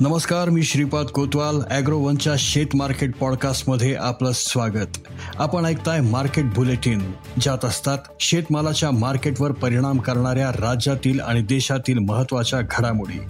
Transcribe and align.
नमस्कार 0.00 0.48
मी 0.48 0.62
श्रीपाद 0.62 1.06
कोतवाल 1.06 1.56
ॲग्रोवनच्या 1.70 2.32
शेत 2.38 2.66
मार्केट 2.74 3.16
पॉडकास्टमध्ये 3.16 3.94
आपलं 3.94 4.30
स्वागत. 4.34 4.98
आपण 5.36 5.64
ऐकताय 5.64 6.00
मार्केट 6.00 6.44
बुलेटिन 6.44 7.12
ज्यात 7.40 7.64
असतात 7.64 7.98
शेतमालाच्या 8.20 8.90
मार्केटवर 8.90 9.52
परिणाम 9.52 9.98
करणाऱ्या 9.98 10.50
राज्यातील 10.50 11.20
आणि 11.20 11.42
देशातील 11.42 11.98
महत्त्वाच्या 11.98 12.60
घडामोडी. 12.70 13.20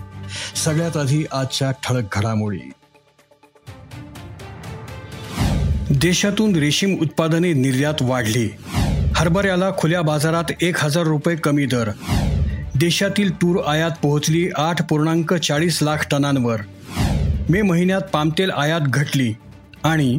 सगळ्यात 0.56 0.96
आधी 0.96 1.24
आजच्या 1.32 1.70
ठळक 1.70 2.04
घडामोडी. 2.12 2.70
देशातून 5.90 6.56
रेशीम 6.56 6.98
उत्पादने 7.02 7.52
निर्यात 7.52 8.02
वाढली. 8.02 8.50
हरभऱ्याला 9.16 9.70
खुल्या 9.78 10.02
बाजारात 10.02 10.52
एक 10.60 10.84
हजार 10.84 11.04
रुपये 11.04 11.36
कमी 11.36 11.66
दर. 11.66 11.90
देशातील 12.80 13.34
तूर 13.34 13.64
आयात 13.66 13.90
पोहोचली 14.02 14.48
आठ 14.56 14.88
पूर्णांक 14.88 15.34
चाळीस 15.34 15.78
लाख 15.82 15.96
टनांवर. 16.10 16.56
मे 17.50 17.62
महिन्यात 17.62 18.00
पामतेल 18.00 18.50
आयात 18.50 18.80
घटली 18.80 19.34
आणि 19.82 20.18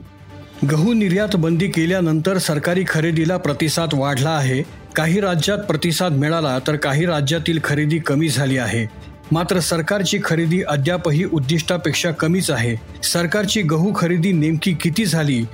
गहू 0.71 0.93
निर्यात 0.93 1.35
बंदी 1.35 1.67
केल्यानंतर 1.67 2.37
सरकारी 2.37 2.83
खरेदीला 2.87 3.37
प्रतिसाद 3.37 3.89
वाढला 3.93 4.29
आहे. 4.29 4.63
काही 4.95 5.19
राज्यात 5.19 5.57
प्रतिसाद 5.57 6.11
मिळाला 6.11 6.59
तर 6.67 6.75
काही 6.75 7.05
राज्यातील 7.05 7.59
खरेदी 7.63 7.97
कमी 7.97 8.29
झाली 8.29 8.57
आहे. 8.57 8.87
मात्र 9.31 9.59
सरकारची 9.59 10.19
खरेदी 10.23 10.61
अद्यापही 10.63 11.25
उद्दिष्टापेक्षा 11.25 12.11
कमीच 12.11 12.51
आहे. 12.51 13.01
सरकारची 13.03 13.61
गहू 13.61 13.91
खरेदी 13.95 14.31
नेमकी 14.31 14.73
किती 14.73 15.05
झाली? 15.05 15.45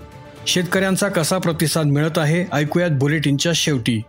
शेतकऱ्यांचा 0.48 1.08
कसा 1.08 1.38
प्रतिसाद 1.38 1.86
मिळत 1.86 2.18
आहे? 2.18 2.46
ऐकूयात 2.54 2.92
बुलेटिनच्या 2.92 3.52
शेवटी. 3.56 4.02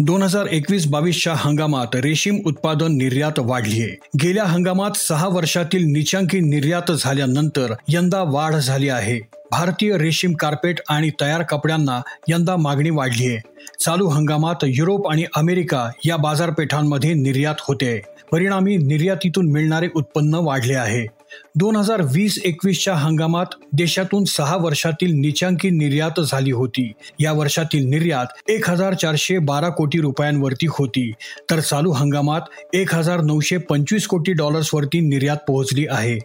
दोन 0.00 0.22
हजार 0.22 0.46
एकवीस 0.46 0.86
बावीसच्या 0.86 1.34
हंगामात 1.36 1.96
रेशीम 1.96 2.38
उत्पादन 2.46 2.92
निर्यात 2.92 3.38
वाढली 3.38 3.82
आहे. 3.82 4.08
गेल्या 4.22 4.44
हंगामात 4.44 4.90
सहा 4.96 5.28
वर्षातील 5.28 5.84
निचांकी 5.84 6.40
निर्यात 6.40 6.92
झाल्यानंतर 6.92 7.74
यंदा 7.88 8.22
वाढ 8.22 8.54
झाली 8.54 8.88
आहे. 8.88 9.20
भारतीय 9.50 9.98
रेशीम 9.98 10.32
कार्पेट 10.32 10.80
आणि 10.88 11.10
तयार 11.20 11.42
कपड्यांना 11.42 12.00
यंदा 12.28 12.56
मागणी 12.56 12.90
वाढली 12.90 13.26
आहे. 13.26 13.38
चालू 13.84 14.06
हंगामात 14.06 14.64
युरोप 14.64 15.08
आणि 15.08 15.24
अमेरिका 15.36 15.90
या 16.04 16.16
बाजारपेठांमध्ये 16.16 17.14
निर्यात 17.14 17.54
होते. 17.60 18.00
परिणामी 18.32 18.76
निर्यातीतून 18.76 19.52
मिळणारे 19.52 19.88
उत्पन्न 19.94 20.34
वाढले 20.34 20.74
आहे. 20.74 21.15
दोन 21.54 21.76
हजार 21.76 22.02
वीस 22.02 22.38
एकवीसच्या 22.44 22.94
हंगामात 22.94 23.46
देशातून 23.72 24.24
सहा 24.24 24.56
वर्षातील 24.56 25.12
निचांकी 25.12 25.70
निर्यात 25.70 26.20
झाली 26.20 26.50
होती. 26.50 26.92
या 27.20 27.32
वर्षातील 27.32 27.88
निर्यात 27.88 28.50
एक 28.50 28.70
हजार 28.70 28.94
चारशे 28.94 29.38
बारा 29.38 29.68
कोटी 29.68 30.00
रुपयांवरती 30.00 30.66
होती. 30.70 31.12
तर 31.50 31.60
चालू 31.60 31.90
हंगामात 31.90 32.40
एक 32.72 32.94
हजार 32.94 33.20
नऊशे 33.20 33.56
पंचवीस 33.56 34.06
कोटी 34.06 34.32
डॉलर्सवरती 34.32 35.00
निर्यात 35.00 35.36
पोहोचली 35.36 35.86
आहे. 35.90 36.18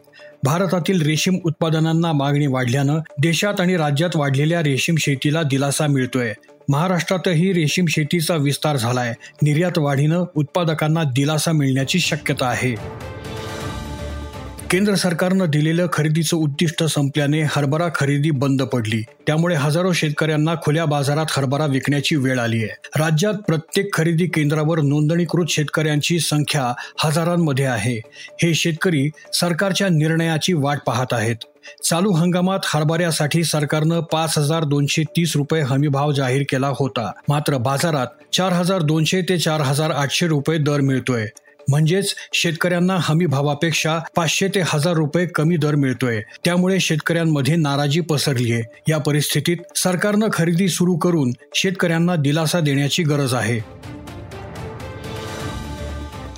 भारतातील 0.43 1.01
रेशीम 1.01 1.37
उत्पादनांना 1.45 2.11
मागणी 2.11 2.47
वाढल्यानं 2.47 2.99
देशात 3.21 3.61
आणि 3.61 3.77
राज्यात 3.77 4.15
वाढलेल्या 4.15 4.59
रेशीम 4.59 4.95
शेतीला 4.95 5.43
दिलासा 5.43 5.87
मिळतोय. 5.87 6.33
महाराष्ट्रातही 6.69 7.53
रेशीम 7.53 7.85
शेतीचा 7.89 8.35
विस्तार 8.35 8.77
झालाय. 8.77 9.13
निर्यात 9.43 9.77
वाढीनं 9.77 10.23
उत्पादकांना 10.35 11.03
दिलासा 11.03 11.51
मिळण्याची 11.51 11.99
शक्यता 11.99 12.45
आहे. 12.45 12.75
केंद्र 14.71 14.95
सरकारनं 14.95 15.45
दिलेलं 15.49 15.87
खरेदीचं 15.93 16.37
उद्दिष्ट 16.37 16.83
संपल्याने 16.83 17.41
हरभरा 17.41 17.87
खरेदी 17.95 18.31
बंद 18.31 18.61
पडली. 18.61 19.01
त्यामुळे 19.27 19.55
हजारो 19.55 19.93
शेतकऱ्यांना 19.93 20.55
खुल्या 20.63 20.85
बाजारात 20.85 21.25
हरभरा 21.29 21.65
विकण्याची 21.65 22.15
वेळ 22.15 22.39
आली 22.39 22.63
आहे. 22.63 22.99
राज्यात 22.99 23.33
प्रत्येक 23.33 23.93
खरेदी 23.93 24.25
केंद्रावर 24.25 24.81
नोंदणीकृत 24.81 25.45
शेतकऱ्यांची 25.49 26.19
संख्या 26.19 26.73
हजारांमध्ये 26.99 27.65
आहे. 27.65 28.01
हे 28.43 28.53
शेतकरी 28.53 29.09
सरकारच्या 29.33 29.89
निर्णयाची 29.89 30.53
वाट 30.53 30.79
पाहत 30.87 31.13
आहेत. 31.13 31.35
चालू 31.89 32.11
हंगामात 32.11 32.59
हरभऱ्यासाठी 32.65 33.43
सरकारनं 33.43 33.99
पाच 33.99 34.37
हजार 34.37 34.63
दोनशे 34.63 35.03
तीस 35.03 35.33
रुपये 35.35 35.61
हमीभाव 35.61 36.11
जाहीर 36.11 36.43
केला 36.49 36.67
होता. 36.67 37.11
मात्र 37.29 37.57
बाजारात 37.57 38.07
चार 38.33 38.53
हजार 38.53 38.81
दोनशे 38.81 39.21
ते 39.21 39.37
चार 39.37 39.61
हजार 39.61 39.91
आठशे 39.91 40.27
रुपये 40.27 40.57
दर 40.57 40.81
मिळतोय. 40.81 41.25
म्हणजेच 41.71 42.13
शेतकऱ्यांना 42.33 42.97
हमी 42.99 43.25
भावापेक्षा 43.25 43.99
पाचशे 44.15 44.47
ते 44.47 44.61
हजार 44.65 44.93
रुपये 44.93 45.25
कमी 45.25 45.57
दर 45.57 45.75
मिळतोय. 45.75 46.21
त्यामुळे 46.45 46.79
शेतकऱ्यांमध्ये 46.79 47.55
नाराजी 47.55 48.01
पसरली 48.01 48.51
आहे. 48.53 48.63
या 48.89 48.97
परिस्थितीत 48.97 49.57
सरकारनं 49.75 50.27
खरेदी 50.33 50.67
सुरू 50.67 50.95
करून 50.95 51.31
शेतकऱ्यांना 51.55 52.15
दिलासा 52.15 52.59
देण्याची 52.59 53.03
गरज 53.03 53.33
आहे. 53.33 53.59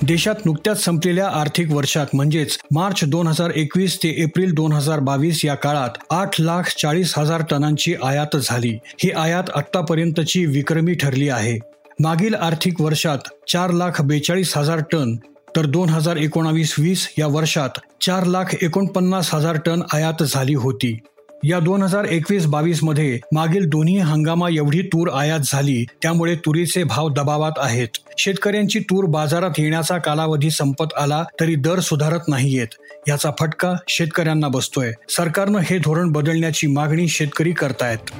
देशात 0.02 0.34
नुकत्याच 0.46 0.84
संपलेल्या 0.84 1.28
आर्थिक 1.28 1.70
वर्षात 1.70 2.06
म्हणजेच 2.14 2.58
मार्च 2.72 3.04
दोन 3.04 3.26
हजार 3.26 3.50
एकवीस 3.50 3.98
ते 4.02 4.08
एप्रिल 4.08 4.54
दोन 4.54 4.72
हजार 4.72 4.98
बावीस 4.98 5.44
या 5.44 5.54
काळात 5.54 5.90
आठ 6.10 6.40
लाख 6.40 6.62
चाळीस 6.78 7.18
हजार 7.18 7.42
टनांची 7.50 7.94
आयात 8.02 8.36
झाली. 8.36 8.78
ही 8.84 9.10
आयात 9.10 9.50
आतापर्यंतची 9.54 10.46
विक्रमी 10.46 10.94
ठरली 10.94 11.28
आहे. 11.28 11.73
मागील 12.00 12.34
आर्थिक 12.34 12.80
वर्षात 12.80 13.18
चार 13.48 13.70
लाख 13.70 14.02
बेचाळीस 14.02 14.56
हजार 14.56 14.78
टन 14.92 15.16
तर 15.56 15.66
दोन 15.66 15.88
हजार 15.88 16.16
एकोणावीस 16.16 16.74
वीस 16.78 17.08
या 17.18 17.26
वर्षात 17.26 17.68
चार 18.00 18.24
लाख 18.24 18.54
एकोणपन्नास 18.62 19.34
हजार 19.34 19.56
टन 19.66 19.82
आयात 19.92 20.22
झाली 20.22 20.54
होती. 20.54 20.98
या 21.44 21.58
दोन 21.58 21.82
हजार 21.82 22.04
एकवीस 22.04 22.46
बावीसमध्ये 22.46 23.18
मागील 23.32 23.68
दोन्ही 23.68 23.98
हंगामा 23.98 24.48
एवढी 24.52 24.82
तूर 24.82 25.10
आयात 25.14 25.40
झाली 25.44 25.84
त्यामुळे 26.02 26.36
तुरीचे 26.36 26.84
भाव 26.84 27.08
दबावात 27.08 27.52
आहेत. 27.56 27.88
शेतकऱ्यांची 28.18 28.78
तूर 28.78 29.04
बाजारात 29.04 29.50
येण्याचा 29.58 29.98
कालावधी 29.98 30.50
संपत 30.50 30.94
आला 30.98 31.24
तरी 31.40 31.54
दर 31.54 31.80
सुधारत 31.80 32.28
नाहीयेत. 32.28 32.68
याचा 33.08 33.30
फटका 33.40 33.74
शेतकऱ्यांना 33.88 34.48
बसतोय. 34.48 34.92
सरकारनं 35.08 35.58
हे 35.58 35.78
धोरण 35.78 36.12
बदलण्याची 36.12 36.66
मागणी 36.66 37.08
शेतकरी 37.08 37.52
करतायत. 37.52 38.10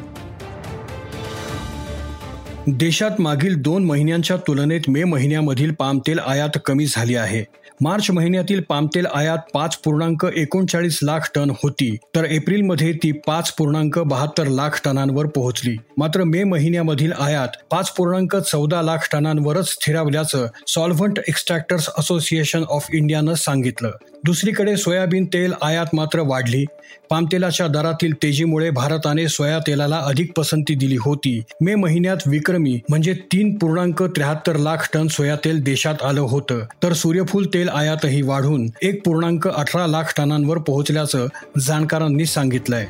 देशात 2.67 3.21
मागील 3.21 3.63
दोन 3.63 3.85
महिन्यांच्या 3.85 4.37
तुलनेत 4.37 4.81
मे 4.89 5.05
महिन्यामधील 5.05 5.73
पामतेल 5.73 6.19
आयात 6.19 6.59
कमी 6.67 6.87
झाली 6.87 7.15
आहे. 7.15 7.45
मार्च 7.81 8.11
महिन्यातील 8.11 8.61
पामतेल 8.69 9.07
आयात 9.15 9.39
पाच 9.55 9.77
पूर्णांक 9.77 10.27
एकोणचाळीस 10.37 10.99
लाख 11.03 11.19
टन 11.35 11.51
होती. 11.51 11.97
तर 12.17 12.25
एप्रिलमध्ये 12.25 12.93
ती 12.93 13.13
पाच 13.13 13.53
पूर्णांक 13.53 13.99
बहात्तर 13.99 14.47
लाख 14.47 14.81
टनांवर 14.85 15.27
पोहोचली. 15.27 15.77
मात्र 15.99 16.25
मे 16.25 16.45
महिन्यामधील 16.45 17.13
आयात 17.13 17.49
पाच 17.71 17.91
पूर्णांक 17.91 18.37
चौदा 18.37 18.83
लाख 18.83 19.09
टनांवरच 19.13 19.69
स्थिरावल्याचं 19.69 20.47
सॉल्व्हंट 20.69 21.19
एक्स्ट्रॅक्टर्स 21.29 21.89
असोसिएशन 21.99 22.65
ऑफ 22.69 22.87
इंडियानं 22.93 23.35
सांगितलं. 23.35 23.91
दुसरीकडे 24.25 24.77
सोयाबीन 24.77 25.25
तेल 25.25 25.53
आयात 25.63 25.87
मात्र 25.93 26.21
वाढली. 26.21 26.65
पामतेलाच्या 27.11 27.67
दरातील 27.67 28.13
तेजीमुळे 28.23 28.71
भारताने 28.71 29.29
सोया 29.29 29.59
तेलाला 29.59 29.97
अधिक 29.97 30.33
पसंती 30.37 30.75
दिली 30.75 30.97
होती. 31.01 31.43
मे 31.61 31.75
महिन्यात 31.75 32.17
विक्रमी 32.27 32.81
म्हणजे 32.89 33.15
तीन 33.15 33.59
पूर्णांक 33.59 34.03
त्र्याहत्तर 34.03 34.57
लाख 34.57 34.89
टन 34.95 35.07
सोया 35.07 35.37
तेल 35.37 35.63
देशात 35.63 35.95
आलं 36.03 36.21
होतं. 36.21 36.61
तर 36.83 36.93
सूर्यफूल 36.93 37.47
तेल 37.55 37.64
आयातही 37.69 38.23
वाढून 38.23 38.67
एक 38.83 39.05
पूर्णांक 39.05 39.49
अठरा 39.49 39.87
लाख 39.87 40.13
टनांवर 40.17 40.59
पोहोचल्याचं 40.59 41.27
जाणकारांनी 41.61 42.27
सांगितलंय. 42.27 42.87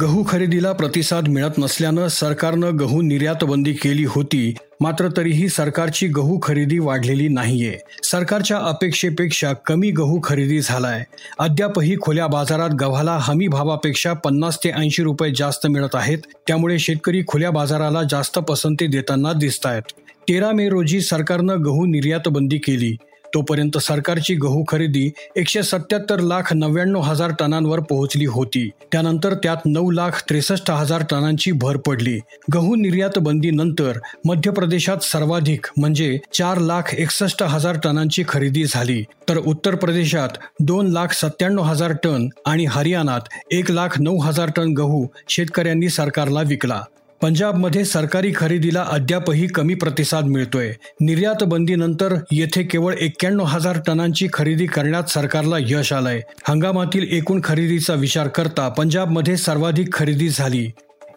गहू 0.00 0.24
खरेदीला 0.28 0.72
प्रतिसाद 0.72 1.28
मिळत 1.28 1.58
नसल्यानं 1.58 2.08
सरकारनं 2.08 2.78
गहू 2.78 3.02
निर्यात 3.02 3.44
बंदी 3.44 3.72
केली 3.72 4.04
होती 4.04 4.54
मात्र 4.80 5.08
तरीही 5.16 5.48
सरकारची 5.48 6.06
गहू 6.06 6.38
खरेदी 6.42 6.78
वाढलेली 6.78 7.28
नाहीये. 7.28 7.78
सरकारच्या 8.02 8.56
अपेक्षेपेक्षा 8.56 9.52
कमी 9.52 9.90
गहू 9.90 10.20
खरेदी 10.24 10.60
झालाय. 10.60 11.04
अद्यापही 11.38 11.96
खुल्या 12.02 12.26
बाजारात 12.26 12.70
गव्हाला 12.70 13.18
हमी 13.20 13.48
भावापेक्षा 13.48 14.12
पन्नास 14.12 14.58
ते 14.64 14.70
ऐंशी 14.70 15.02
रुपये 15.02 15.32
जास्त 15.36 15.66
मिळत 15.66 15.94
आहेत 15.94 16.18
त्यामुळे 16.46 16.78
शेतकरी 16.78 17.22
खुल्या 17.26 17.50
बाजाराला 17.50 18.02
जास्त 18.10 18.38
पसंती 18.38 18.86
देताना 18.86 19.32
दिसत 19.32 19.66
आहेत 19.66 19.82
तेरा 20.30 20.50
मे 20.52 20.68
रोजी 20.68 21.00
सरकारनं 21.00 21.64
गहू 21.64 21.86
निर्यात 21.86 22.28
बंदी 22.28 22.58
केली. 22.58 22.96
तोपर्यंत 23.34 23.78
सरकारची 23.78 24.34
गहू 24.34 24.64
खरेदी 24.68 25.10
एकशे 25.36 25.62
सत्याहत्तर 25.62 26.20
लाख 26.20 26.52
नव्याण्णव 26.54 27.00
हजार 27.00 27.32
टनांवर 27.38 27.80
पोहोचली 27.80 28.24
होती. 28.24 28.70
त्यानंतर 28.92 29.34
त्यात 29.34 29.56
नऊ 29.66 29.90
लाख 29.90 30.10
त्रेसष्ट 30.28 30.70
हजार 30.70 31.02
टनांची 31.10 31.52
भर 31.52 31.76
पडली. 31.76 32.20
गहू 32.54 32.74
निर्यात 32.74 33.18
बंदीनंतर 33.18 33.98
मध्य 34.24 34.50
प्रदेशात 34.50 34.96
सर्वाधिक 35.02 35.66
म्हणजे 35.76 36.18
चार 36.32 36.58
लाख 36.58 36.94
एकसष्ट 36.94 37.42
हजार 37.42 37.78
टनांची 37.84 38.24
खरेदी 38.28 38.64
झाली. 38.64 39.04
तर 39.28 39.36
उत्तर 39.36 39.74
प्रदेशात 39.74 40.28
दोन 40.60 40.86
लाख 40.86 41.12
सत्त्याण्णव 41.12 41.62
हजार 41.62 41.92
टन 41.92 42.28
आणि 42.46 42.64
हरियाणात 42.64 43.20
एक 43.50 43.70
लाख 43.70 44.00
नऊ 44.00 44.18
हजार 44.18 44.50
टन 44.56 44.72
गहू 44.72 45.06
शेतकऱ्यांनी 45.28 45.88
सरकारला 45.88 46.40
विकला. 46.40 46.82
पंजाबमध्ये 47.22 47.84
सरकारी 47.84 48.32
खरेदीला 48.36 48.84
अद्यापही 48.88 49.46
कमी 49.46 49.74
प्रतिसाद 49.74 50.24
मिळतोय. 50.24 50.72
निर्यात 51.00 51.44
बंदीनंतर 51.44 52.14
येथे 52.32 52.62
केवळ 52.62 52.94
एक्क्याण्णव 53.00 53.44
हजार 53.44 53.78
टनांची 53.86 54.28
खरेदी 54.32 54.66
करण्यात 54.66 55.10
सरकारला 55.10 55.56
यश 55.60 55.92
आलंय. 55.92 56.20
हंगामातील 56.48 57.06
एकूण 57.10 57.40
खरेदीचा 57.44 57.94
विचार 57.94 58.28
करता 58.28 58.68
पंजाबमध्ये 58.68 59.36
सर्वाधिक 59.36 59.92
खरेदी 59.92 60.28
झाली. 60.28 60.70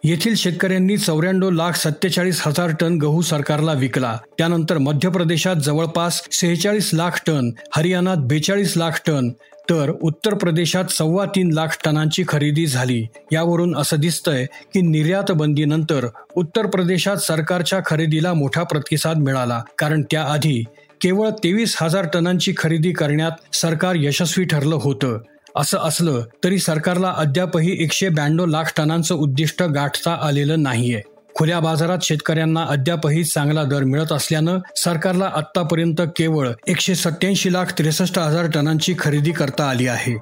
येथील 0.04 0.36
शेतकऱ्यांनी 0.36 0.98
चौऱ्याण्णव 0.98 1.50
लाख 1.50 1.72
सत्तेचाळीस 1.72 2.42
हजार 2.48 2.72
टन 2.80 2.98
गहू 2.98 3.22
सरकारला 3.22 3.74
विकला. 3.74 4.18
त्यानंतर 4.38 4.78
मध्य 4.78 5.10
प्रदेशात 5.10 5.56
जवळपास 5.56 6.22
सेहेचाळीस 6.32 6.90
लाख 6.94 7.22
टन 7.28 7.52
हरियाणात 7.76 8.18
बेचाळीस 8.18 8.78
लाख 8.78 9.00
टन 9.08 9.30
तर 9.70 9.92
उत्तर 10.02 10.34
प्रदेशात 10.34 10.86
सव्वा 10.90 11.26
तीन 11.26 11.52
लाख 11.52 11.68
टनांची 11.86 12.24
खरेदी 12.28 12.68
झाली. 12.68 13.08
यावरून 13.32 13.76
असं 13.78 13.98
दिसतंय 13.98 14.46
की 14.46 14.82
निर्यात 14.82 15.32
बंदीनंतर 15.32 16.08
उत्तर 16.36 16.66
प्रदेशात 16.66 17.18
सरकारच्या 17.18 17.80
खरेदीला 17.86 18.34
मोठा 18.34 18.64
प्रतिसाद 18.64 19.18
मिळाला. 19.18 19.62
कारण 19.78 20.02
त्याआधी 20.12 20.64
केवळ 21.02 21.30
तेवीस 21.30 21.78
हजार 21.82 22.08
टनांची 22.14 22.54
खरेदी 22.58 22.92
करण्यात 22.92 23.56
सरकार 23.56 23.96
यशस्वी 23.96 24.46
ठरलं 24.46 24.76
होतं. 24.76 25.18
असं 25.56 25.78
असलं 25.78 26.22
तरी 26.44 26.58
सरकारला 26.58 27.14
अद्यापही 27.18 27.84
एकशे 27.84 28.10
ब्याण्णव 28.10 28.46
लाख 28.46 28.74
टनांचं 28.78 29.16
उद्दिष्ट 29.16 29.64
गाठता 29.64 30.18
आलेलं 30.22 30.64
नाहीये. 30.64 31.02
खुल्या 31.44 31.60
बाजारात 31.60 31.98
शेतकऱ्यांना 32.02 32.64
अद्यापही 32.64 33.24
चांगला 33.24 33.64
दर 33.64 33.84
मिळत 33.84 34.12
असल्यानं 34.12 34.60
सरकारला 34.76 35.26
आतापर्यंत 35.26 36.02
केवळ 36.16 36.50
एकशे 36.68 36.96
सत्याऐंशी 36.96 37.54
लाख 37.54 37.66
त्रेसष्ट 37.78 38.20
हजार 38.20 38.48
टनांची 38.54 38.94
खरेदी 39.00 39.32
करता 39.32 39.70
आली 39.70 39.88
आहे. 39.88 40.18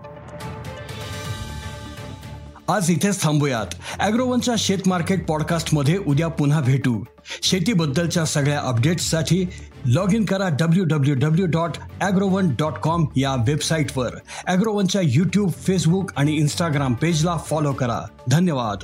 आज 2.67 2.89
इथेच 2.89 3.21
थांबूयात. 3.21 3.65
अॅग्रोवनच्या 3.99 4.53
शेत 4.57 4.77
मार्केट 4.85 5.27
पॉडकास्टमध्ये 5.27 5.97
उद्या 6.07 6.27
पुन्हा 6.27 6.61
भेटू. 6.61 7.03
शेतीबद्दलच्या 7.43 8.25
सगळ्या 8.25 8.59
अपडेट्ससाठी 8.59 9.45
लॉग 9.85 10.13
इन 10.13 10.25
करा 10.25 10.49
W 10.49 10.83
W 10.85 11.15
W 11.15 11.45
dot 11.45 11.71
Agrowon 12.01 12.49
dot 12.59 12.73
com 12.73 13.05
या 13.15 13.35
वेबसाईटवर. 13.35 14.09
अॅग्रोवनच्या 14.47 15.01
यूट्यूब 15.05 15.51
फेसबुक 15.67 16.11
आणि 16.15 16.31
इंस्टाग्राम 16.31 16.93
पेजला 16.93 17.37
फॉलो 17.37 17.73
करा. 17.73 17.99
धन्यवाद. 18.29 18.77